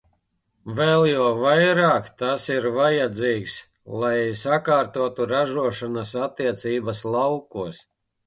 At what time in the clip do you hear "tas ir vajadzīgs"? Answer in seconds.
2.21-3.57